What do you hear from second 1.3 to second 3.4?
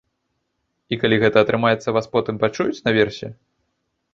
атрымаецца, вас потым пачуюць наверсе?